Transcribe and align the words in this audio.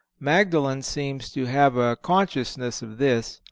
Magdalen 0.19 0.81
seems 0.81 1.31
to 1.33 1.45
have 1.45 1.77
a 1.77 1.95
consciousness 1.95 2.81
of 2.81 2.97
this. 2.97 3.39